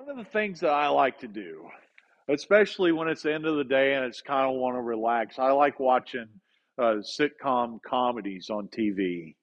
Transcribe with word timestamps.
One 0.00 0.18
of 0.18 0.24
the 0.24 0.32
things 0.32 0.60
that 0.60 0.72
I 0.72 0.88
like 0.88 1.18
to 1.18 1.28
do, 1.28 1.66
especially 2.26 2.90
when 2.90 3.06
it's 3.06 3.20
the 3.20 3.34
end 3.34 3.44
of 3.44 3.56
the 3.56 3.64
day 3.64 3.92
and 3.92 4.04
it's 4.06 4.22
kind 4.22 4.48
of 4.48 4.58
want 4.58 4.76
to 4.76 4.80
relax, 4.80 5.38
I 5.38 5.50
like 5.50 5.78
watching 5.78 6.26
uh, 6.78 7.02
sitcom 7.02 7.80
comedies 7.86 8.48
on 8.48 8.68
TV. 8.68 9.34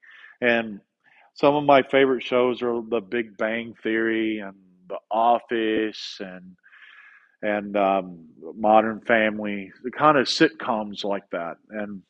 And 0.41 0.81
some 1.35 1.53
of 1.53 1.63
my 1.63 1.83
favorite 1.83 2.23
shows 2.23 2.63
are 2.63 2.81
The 2.81 3.01
Big 3.01 3.37
Bang 3.37 3.75
Theory 3.83 4.39
and 4.39 4.55
The 4.89 4.97
Office 5.11 6.17
and 6.21 6.55
and 7.43 7.77
um, 7.77 8.25
Modern 8.55 9.01
Family, 9.01 9.71
the 9.83 9.91
kind 9.91 10.17
of 10.17 10.25
sitcoms 10.25 11.03
like 11.03 11.29
that. 11.33 11.57
And 11.69 12.01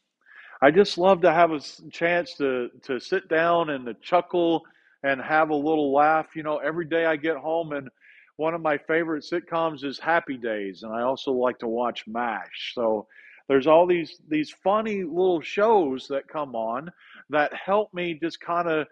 I 0.62 0.72
just 0.72 0.98
love 0.98 1.20
to 1.24 1.34
have 1.34 1.52
a 1.52 1.60
chance 1.92 2.34
to 2.36 2.70
to 2.84 3.02
sit 3.02 3.28
down 3.28 3.72
and 3.72 3.86
to 3.88 3.94
chuckle 3.96 4.64
and 5.04 5.22
have 5.22 5.50
a 5.50 5.56
little 5.56 5.92
laugh. 5.92 6.28
You 6.34 6.44
know, 6.44 6.60
every 6.60 6.86
day 6.86 7.04
I 7.04 7.18
get 7.18 7.36
home 7.36 7.74
and 7.74 7.90
one 8.38 8.54
of 8.54 8.62
my 8.62 8.78
favorite 8.78 9.26
sitcoms 9.30 9.84
is 9.84 10.00
Happy 10.00 10.38
Days, 10.38 10.84
and 10.84 10.94
I 10.94 11.02
also 11.02 11.32
like 11.32 11.60
to 11.60 11.68
watch 11.68 12.06
MASH. 12.08 12.74
So 12.74 13.08
there's 13.48 13.68
all 13.68 13.86
these 13.88 14.22
these 14.30 14.52
funny 14.64 15.04
little 15.04 15.42
shows 15.42 16.08
that 16.10 16.28
come 16.28 16.56
on 16.56 16.92
that 17.30 17.52
help 17.54 17.94
me 17.94 18.18
just 18.22 18.40
kind 18.40 18.70
of 18.70 18.88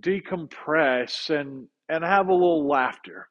decompress 0.00 1.30
and 1.30 1.68
and 1.88 2.02
have 2.02 2.28
a 2.28 2.32
little 2.32 2.66
laughter. 2.66 3.28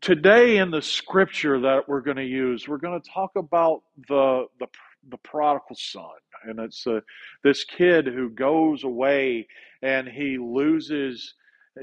Today 0.00 0.58
in 0.58 0.70
the 0.70 0.82
scripture 0.82 1.60
that 1.60 1.88
we're 1.88 2.00
going 2.00 2.16
to 2.16 2.24
use, 2.24 2.68
we're 2.68 2.78
going 2.78 3.00
to 3.00 3.10
talk 3.10 3.30
about 3.36 3.82
the 4.08 4.46
the 4.58 4.66
the 5.10 5.18
prodigal 5.18 5.76
son, 5.76 6.04
and 6.44 6.58
it's 6.58 6.84
uh, 6.86 7.00
this 7.44 7.62
kid 7.62 8.06
who 8.06 8.30
goes 8.30 8.82
away 8.82 9.46
and 9.82 10.08
he 10.08 10.38
loses 10.38 11.34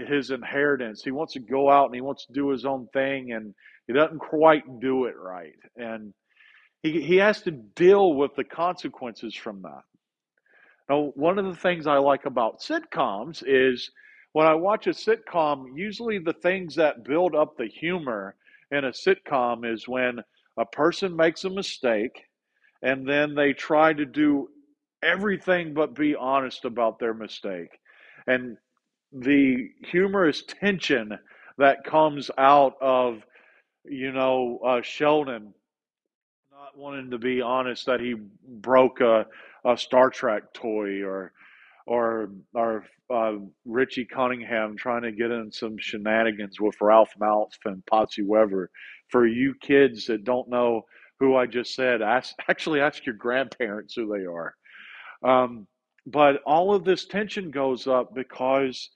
his 0.07 0.31
inheritance. 0.31 1.03
He 1.03 1.11
wants 1.11 1.33
to 1.33 1.39
go 1.39 1.69
out 1.69 1.85
and 1.85 1.95
he 1.95 2.01
wants 2.01 2.25
to 2.25 2.33
do 2.33 2.49
his 2.49 2.65
own 2.65 2.87
thing, 2.93 3.33
and 3.33 3.53
he 3.87 3.93
doesn't 3.93 4.19
quite 4.19 4.63
do 4.79 5.05
it 5.05 5.15
right, 5.17 5.55
and 5.75 6.13
he 6.83 7.01
he 7.01 7.17
has 7.17 7.41
to 7.43 7.51
deal 7.51 8.13
with 8.13 8.35
the 8.35 8.43
consequences 8.43 9.35
from 9.35 9.61
that. 9.63 9.83
Now, 10.89 11.11
one 11.15 11.39
of 11.39 11.45
the 11.45 11.55
things 11.55 11.87
I 11.87 11.97
like 11.97 12.25
about 12.25 12.59
sitcoms 12.59 13.43
is 13.45 13.89
when 14.33 14.47
I 14.47 14.55
watch 14.55 14.87
a 14.87 14.91
sitcom, 14.91 15.65
usually 15.75 16.19
the 16.19 16.33
things 16.33 16.75
that 16.75 17.03
build 17.03 17.35
up 17.35 17.55
the 17.57 17.67
humor 17.67 18.35
in 18.71 18.85
a 18.85 18.91
sitcom 18.91 19.71
is 19.71 19.87
when 19.87 20.19
a 20.57 20.65
person 20.65 21.15
makes 21.15 21.43
a 21.43 21.49
mistake 21.49 22.23
and 22.81 23.07
then 23.07 23.35
they 23.35 23.53
try 23.53 23.93
to 23.93 24.05
do 24.05 24.49
everything 25.03 25.73
but 25.73 25.95
be 25.95 26.15
honest 26.15 26.65
about 26.65 26.99
their 26.99 27.13
mistake. 27.13 27.69
And 28.27 28.57
the 29.11 29.69
humorous 29.85 30.43
tension 30.47 31.17
that 31.57 31.83
comes 31.83 32.31
out 32.37 32.75
of, 32.81 33.21
you 33.85 34.11
know, 34.11 34.59
uh, 34.65 34.81
Sheldon 34.81 35.53
not 36.51 36.77
wanting 36.77 37.11
to 37.11 37.17
be 37.17 37.41
honest 37.41 37.85
that 37.87 37.99
he 37.99 38.15
broke 38.47 39.01
a 39.01 39.25
a 39.65 39.77
Star 39.77 40.09
Trek 40.09 40.53
toy 40.53 41.03
or 41.03 41.33
or 41.87 42.29
or 42.53 42.85
uh, 43.09 43.33
Richie 43.65 44.05
Cunningham 44.05 44.77
trying 44.77 45.03
to 45.03 45.11
get 45.11 45.31
in 45.31 45.51
some 45.51 45.77
shenanigans 45.77 46.59
with 46.61 46.75
Ralph 46.81 47.13
Malph 47.19 47.57
and 47.65 47.85
Potsie 47.85 48.25
Weber. 48.25 48.69
For 49.09 49.27
you 49.27 49.53
kids 49.61 50.05
that 50.05 50.23
don't 50.23 50.49
know 50.49 50.83
who 51.19 51.35
I 51.35 51.45
just 51.45 51.75
said, 51.75 52.01
ask, 52.01 52.33
actually 52.49 52.79
ask 52.81 53.05
your 53.05 53.15
grandparents 53.15 53.93
who 53.95 54.07
they 54.07 54.25
are. 54.25 54.55
Um, 55.23 55.67
but 56.07 56.41
all 56.45 56.73
of 56.73 56.83
this 56.85 57.05
tension 57.05 57.51
goes 57.51 57.87
up 57.87 58.15
because 58.15 58.89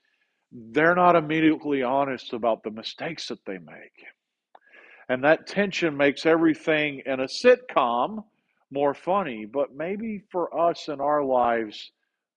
they're 0.52 0.94
not 0.94 1.16
immediately 1.16 1.82
honest 1.82 2.32
about 2.32 2.62
the 2.62 2.70
mistakes 2.70 3.28
that 3.28 3.44
they 3.44 3.58
make. 3.58 4.04
And 5.08 5.22
that 5.24 5.46
tension 5.46 5.96
makes 5.96 6.26
everything 6.26 7.02
in 7.06 7.20
a 7.20 7.26
sitcom 7.26 8.24
more 8.70 8.94
funny, 8.94 9.44
but 9.44 9.74
maybe 9.74 10.22
for 10.30 10.58
us 10.58 10.88
in 10.88 11.00
our 11.00 11.22
lives, 11.22 11.92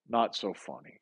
not 0.08 0.36
so 0.36 0.54
funny. 0.54 1.00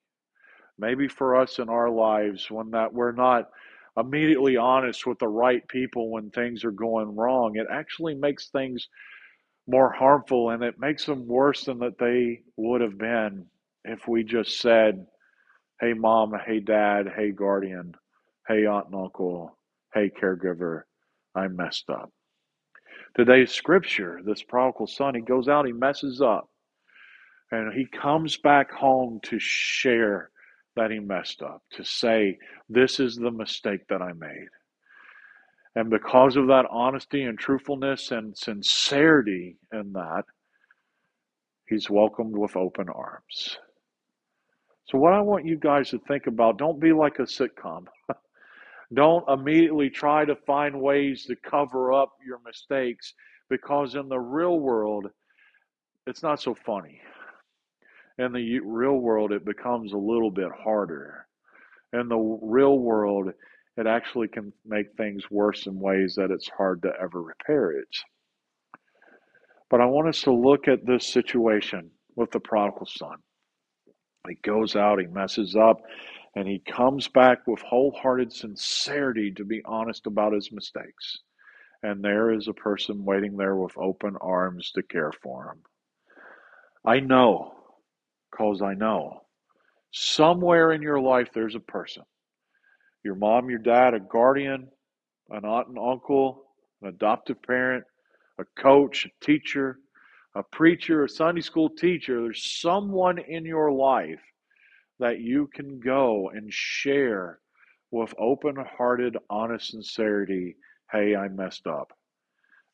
Maybe 0.79 1.07
for 1.07 1.35
us 1.35 1.59
in 1.59 1.69
our 1.69 1.89
lives, 1.89 2.49
when 2.49 2.71
that 2.71 2.93
we're 2.93 3.11
not 3.11 3.49
immediately 3.97 4.57
honest 4.57 5.07
with 5.07 5.17
the 5.19 5.27
right 5.27 5.67
people 5.67 6.11
when 6.11 6.29
things 6.29 6.63
are 6.63 6.71
going 6.71 7.15
wrong, 7.15 7.55
it 7.55 7.67
actually 7.71 8.13
makes 8.13 8.49
things 8.49 8.87
more 9.67 9.91
harmful 9.91 10.51
and 10.51 10.63
it 10.63 10.79
makes 10.79 11.05
them 11.05 11.27
worse 11.27 11.65
than 11.65 11.79
that 11.79 11.97
they 11.97 12.41
would 12.55 12.79
have 12.79 12.97
been 12.97 13.45
if 13.83 14.07
we 14.07 14.23
just 14.23 14.59
said, 14.59 15.05
Hey 15.79 15.93
mom, 15.93 16.33
hey 16.47 16.59
dad, 16.59 17.05
hey 17.15 17.31
guardian, 17.31 17.93
hey 18.47 18.65
aunt 18.65 18.87
and 18.87 18.95
uncle, 18.95 19.55
hey 19.93 20.09
caregiver, 20.09 20.83
I 21.35 21.49
messed 21.49 21.91
up. 21.91 22.09
Today's 23.15 23.51
scripture, 23.51 24.21
this 24.25 24.43
prodigal 24.43 24.87
son, 24.87 25.15
he 25.15 25.21
goes 25.21 25.47
out, 25.47 25.67
he 25.67 25.73
messes 25.73 26.21
up, 26.21 26.49
and 27.51 27.73
he 27.73 27.85
comes 27.85 28.37
back 28.37 28.71
home 28.71 29.19
to 29.25 29.37
share 29.39 30.31
that 30.75 30.91
he 30.91 30.99
messed 30.99 31.43
up, 31.43 31.61
to 31.73 31.85
say, 31.85 32.39
This 32.69 32.99
is 32.99 33.15
the 33.15 33.31
mistake 33.31 33.81
that 33.89 34.01
I 34.01 34.13
made. 34.13 34.49
And 35.75 35.89
because 35.91 36.37
of 36.37 36.47
that 36.47 36.65
honesty 36.71 37.23
and 37.23 37.37
truthfulness 37.37 38.11
and 38.11 38.37
sincerity 38.37 39.57
in 39.73 39.93
that, 39.93 40.23
he's 41.69 41.89
welcomed 41.89 42.37
with 42.37 42.55
open 42.55 42.89
arms. 42.89 43.59
So, 44.89 44.97
what 44.97 45.13
I 45.13 45.19
want 45.19 45.45
you 45.45 45.57
guys 45.57 45.89
to 45.89 45.99
think 45.99 46.27
about 46.27 46.57
don't 46.57 46.79
be 46.79 46.93
like 46.93 47.19
a 47.19 47.23
sitcom. 47.23 47.85
Don't 48.93 49.27
immediately 49.27 49.89
try 49.89 50.23
to 50.23 50.35
find 50.35 50.79
ways 50.79 51.25
to 51.25 51.35
cover 51.35 51.91
up 51.91 52.13
your 52.25 52.39
mistakes 52.45 53.13
because 53.49 53.95
in 53.95 54.07
the 54.07 54.17
real 54.19 54.61
world, 54.61 55.07
it's 56.05 56.23
not 56.23 56.41
so 56.41 56.55
funny. 56.55 57.01
In 58.17 58.31
the 58.31 58.59
real 58.61 58.97
world, 58.97 59.33
it 59.33 59.43
becomes 59.43 59.91
a 59.91 59.97
little 59.97 60.31
bit 60.31 60.51
harder. 60.63 61.27
In 61.91 62.07
the 62.07 62.39
real 62.41 62.79
world, 62.79 63.33
it 63.75 63.87
actually 63.87 64.29
can 64.29 64.53
make 64.65 64.87
things 64.95 65.29
worse 65.29 65.67
in 65.67 65.77
ways 65.79 66.15
that 66.15 66.31
it's 66.31 66.49
hard 66.57 66.81
to 66.83 66.93
ever 66.99 67.21
repair 67.21 67.71
it. 67.71 67.89
But 69.69 69.81
I 69.81 69.85
want 69.85 70.07
us 70.07 70.21
to 70.21 70.31
look 70.31 70.69
at 70.69 70.85
this 70.85 71.05
situation 71.05 71.91
with 72.15 72.31
the 72.31 72.39
prodigal 72.39 72.87
son. 72.87 73.17
He 74.27 74.35
goes 74.35 74.75
out, 74.75 74.99
he 74.99 75.07
messes 75.07 75.55
up, 75.55 75.81
and 76.35 76.47
he 76.47 76.59
comes 76.59 77.07
back 77.07 77.47
with 77.47 77.61
wholehearted 77.61 78.31
sincerity 78.31 79.31
to 79.31 79.43
be 79.43 79.61
honest 79.65 80.05
about 80.05 80.33
his 80.33 80.51
mistakes. 80.51 81.19
And 81.83 82.03
there 82.03 82.31
is 82.31 82.47
a 82.47 82.53
person 82.53 83.05
waiting 83.05 83.37
there 83.37 83.55
with 83.55 83.77
open 83.77 84.15
arms 84.21 84.71
to 84.71 84.83
care 84.83 85.11
for 85.11 85.51
him. 85.51 85.61
I 86.85 86.99
know, 86.99 87.53
because 88.31 88.61
I 88.61 88.73
know, 88.73 89.21
somewhere 89.91 90.71
in 90.71 90.81
your 90.81 90.99
life 90.99 91.29
there's 91.33 91.55
a 91.55 91.59
person 91.59 92.03
your 93.03 93.15
mom, 93.15 93.49
your 93.49 93.59
dad, 93.59 93.93
a 93.93 93.99
guardian, 94.01 94.67
an 95.29 95.45
aunt 95.45 95.69
and 95.69 95.77
uncle, 95.79 96.43
an 96.81 96.89
adoptive 96.89 97.41
parent, 97.41 97.85
a 98.37 98.43
coach, 98.61 99.05
a 99.05 99.25
teacher, 99.25 99.79
a 100.37 100.43
preacher, 100.43 101.03
a 101.03 101.09
Sunday 101.09 101.41
school 101.41 101.69
teacher. 101.69 102.21
There's 102.21 102.59
someone 102.61 103.17
in 103.17 103.43
your 103.43 103.71
life 103.71 104.21
that 104.99 105.19
you 105.19 105.49
can 105.53 105.79
go 105.79 106.29
and 106.29 106.53
share 106.53 107.39
with 107.89 108.13
open 108.19 108.55
hearted, 108.77 109.17
honest 109.29 109.71
sincerity 109.71 110.55
hey, 110.91 111.15
I 111.15 111.27
messed 111.27 111.67
up. 111.67 111.91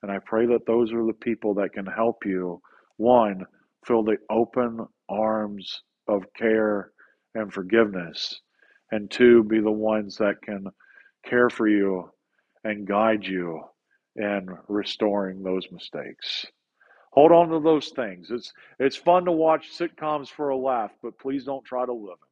And 0.01 0.11
I 0.11 0.19
pray 0.19 0.45
that 0.47 0.65
those 0.67 0.91
are 0.93 1.05
the 1.05 1.13
people 1.13 1.55
that 1.55 1.73
can 1.73 1.85
help 1.85 2.25
you, 2.25 2.61
one, 2.97 3.43
fill 3.85 4.03
the 4.03 4.17
open 4.29 4.85
arms 5.09 5.81
of 6.07 6.25
care 6.37 6.91
and 7.33 7.51
forgiveness, 7.51 8.41
and 8.91 9.09
two, 9.09 9.43
be 9.45 9.59
the 9.61 9.71
ones 9.71 10.17
that 10.17 10.41
can 10.43 10.67
care 11.25 11.49
for 11.49 11.67
you 11.67 12.11
and 12.63 12.85
guide 12.87 13.25
you 13.25 13.63
in 14.15 14.47
restoring 14.67 15.41
those 15.41 15.65
mistakes. 15.71 16.45
Hold 17.13 17.31
on 17.31 17.49
to 17.49 17.59
those 17.59 17.89
things. 17.89 18.31
It's 18.31 18.53
it's 18.79 18.95
fun 18.95 19.25
to 19.25 19.31
watch 19.31 19.69
sitcoms 19.77 20.29
for 20.29 20.49
a 20.49 20.57
laugh, 20.57 20.91
but 21.03 21.19
please 21.19 21.45
don't 21.45 21.65
try 21.65 21.85
to 21.85 21.93
live 21.93 22.19
them. 22.19 22.29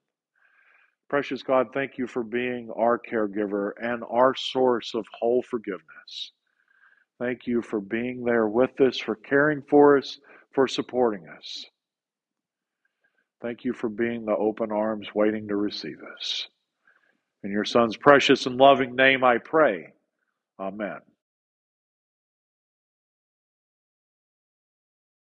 Precious 1.09 1.43
God, 1.43 1.67
thank 1.73 1.97
you 1.97 2.07
for 2.07 2.23
being 2.23 2.71
our 2.75 2.99
caregiver 2.99 3.71
and 3.81 4.03
our 4.09 4.35
source 4.35 4.95
of 4.95 5.05
whole 5.19 5.43
forgiveness. 5.43 6.31
Thank 7.19 7.47
you 7.47 7.61
for 7.61 7.79
being 7.79 8.23
there 8.25 8.47
with 8.47 8.79
us, 8.81 8.97
for 8.97 9.15
caring 9.15 9.61
for 9.69 9.97
us, 9.97 10.19
for 10.53 10.67
supporting 10.67 11.27
us. 11.29 11.65
Thank 13.41 13.65
you 13.65 13.73
for 13.73 13.89
being 13.89 14.25
the 14.25 14.35
open 14.35 14.71
arms 14.71 15.09
waiting 15.13 15.47
to 15.49 15.55
receive 15.55 15.97
us. 16.17 16.47
In 17.43 17.51
your 17.51 17.65
Son's 17.65 17.97
precious 17.97 18.45
and 18.47 18.57
loving 18.57 18.95
name 18.95 19.23
I 19.23 19.37
pray. 19.39 19.93
Amen. 20.59 20.99